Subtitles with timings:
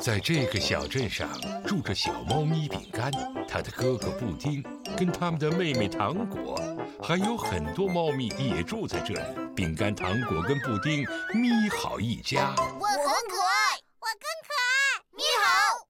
[0.00, 1.28] 在这个小镇上
[1.66, 3.10] 住着小猫咪饼干，
[3.48, 4.62] 它的哥哥布丁，
[4.96, 6.56] 跟他们的妹妹糖果，
[7.02, 9.20] 还有很多猫咪也住在这里。
[9.56, 12.54] 饼干、糖果跟布丁，咪好一家。
[12.56, 15.88] 我很可爱，我更可爱，咪好。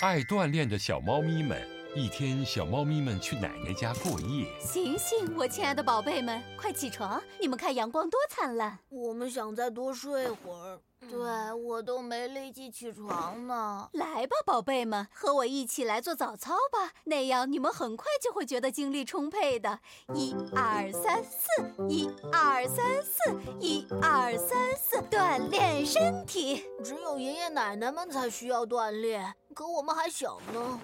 [0.00, 1.60] 爱锻炼的小猫咪们，
[1.94, 4.46] 一天，小猫咪们去奶奶家过夜。
[4.60, 7.22] 醒醒，我亲爱的宝贝们，快起床！
[7.38, 8.78] 你们看阳光多灿烂。
[8.88, 10.80] 我们想再多睡会儿。
[11.08, 13.88] 对我都没力气起床呢。
[13.92, 19.80] 来吧，宝贝们，和我一起来做早操吧，那样你们很快就会觉得精力充沛的。
[20.14, 21.48] 一二三四，
[21.88, 26.64] 一二三四，一二三四，锻炼身体。
[26.84, 30.80] 只有爷爷奶奶们才需要锻炼，可我们还小呢。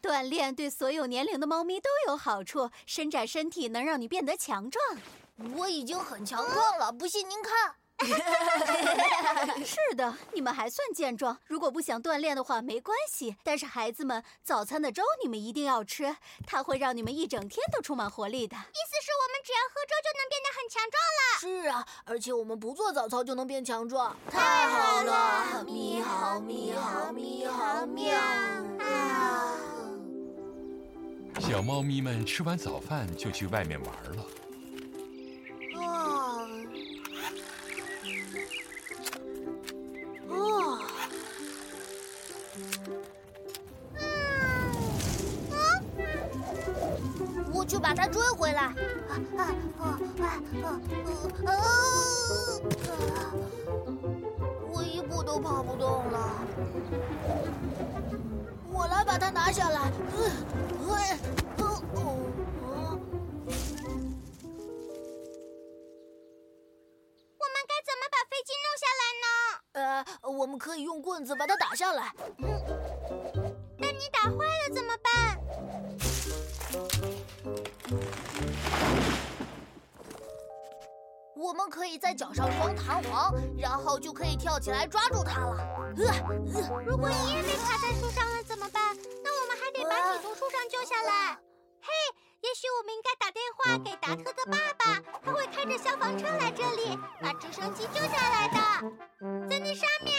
[0.00, 4.84] 锻炼对所有年龄的猫咪都有好处，伸展身体能让你变得强壮。
[5.56, 7.74] 我已经很强壮了，不信您看。
[9.64, 11.38] 是的，你们还算健壮。
[11.46, 13.36] 如果不想锻炼的话，没关系。
[13.42, 18.56] 但是孩子们，早餐的粥你们一定要吃，它会让你们一整天都充满活力的。
[18.56, 21.22] 意思是我们只要喝粥就能变得很强壮了。
[21.40, 24.16] 是啊，而且我们不做早操就能变强壮。
[24.30, 25.64] 太好了！
[25.64, 28.18] 咪好咪好咪好喵！
[31.40, 34.24] 小猫咪们吃完早饭就去外面玩了。
[47.64, 48.74] 去把它追回来！
[54.70, 56.44] 我一步都跑不动了。
[58.70, 59.90] 我来把它拿下来。
[67.38, 69.26] 我们该怎么把飞机弄下来呢？
[69.72, 72.14] 呃，我们可以用棍子把它打下来。
[73.78, 75.43] 那你打坏了怎么办？
[81.54, 85.64] 们可以在脚上装弹簧，然后就可以跳起来抓住它了。
[85.96, 86.12] 呃
[86.84, 88.96] 如果你也被卡在树上了怎么办？
[89.22, 91.38] 那我们还得把你从树上救下来。
[91.80, 91.92] 嘿，
[92.40, 98.58] 也许我们应该打电话给达特的爸爸，他会开着消防车来这里，把直升机救下来的。
[99.48, 100.12] 在那上面。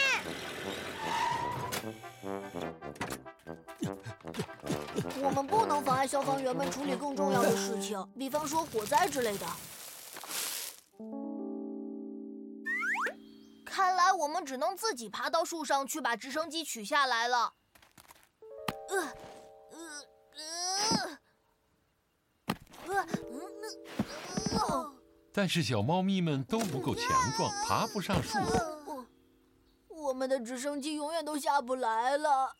[5.22, 9.46] 我们不能妨碍消防员们处理更重要的事情，比方说火灾之类的。
[14.16, 17.52] 我们只能自己爬到树上去把直升机取下来了。
[18.88, 19.14] 呃，
[19.70, 21.06] 呃，
[22.86, 23.06] 呃，
[24.58, 24.94] 呃，
[25.32, 27.04] 但是小猫咪们都不够强
[27.36, 28.38] 壮，爬不上树。
[29.88, 32.56] 我们的直升机永远都下不来了。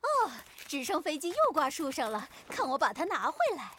[0.00, 0.30] 哦，
[0.66, 3.72] 直升飞机又挂树上了，看我把它拿回来！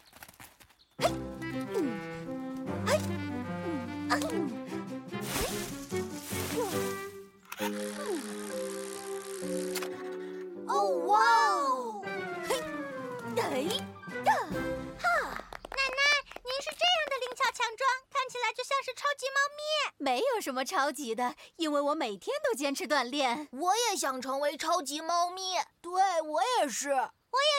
[20.00, 23.48] 没有什么超级的，因为我每天都坚持锻炼。
[23.52, 25.92] 我也想成为超级猫咪，对
[26.22, 26.90] 我也是。
[26.90, 27.04] 我有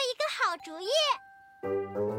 [0.08, 2.09] 一个好主意。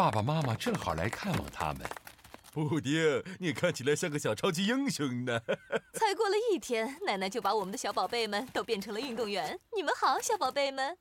[0.00, 1.86] 爸爸妈妈正好来看望他们。
[2.54, 5.38] 布丁，你看起来像个小超级英雄呢。
[5.92, 9.60] 才过了一天，奶奶就把我们的小宝贝们都变成了运动员。
[9.76, 10.96] 你们好，小宝贝们。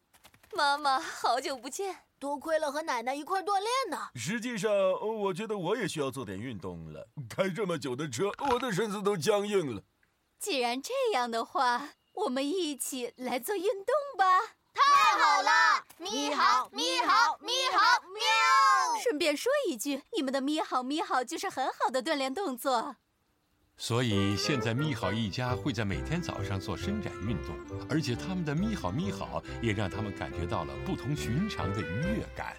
[0.52, 2.00] 妈妈，好久不见。
[2.20, 4.10] 多亏了和奶奶一块锻炼呢。
[4.16, 7.08] 实际上，我觉得我也需要做点运动了。
[7.30, 9.82] 开这么久的车，我的身子都僵硬了。
[10.38, 14.26] 既然这样的话，我们一起来做运动吧。
[14.72, 15.50] 太好了！
[15.98, 18.02] 咪好咪好咪好
[19.36, 22.96] 说一句，你们的咪好咪好就是很好的锻炼动作。
[23.78, 27.56] 所以现在咪好一家会在每天早上做伸展运动，
[27.90, 32.58] 而且他们的咪好咪好也让他们感觉到了不同寻常的愉悦感。